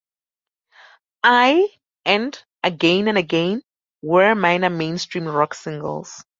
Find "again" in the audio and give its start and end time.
2.63-3.07, 3.19-3.61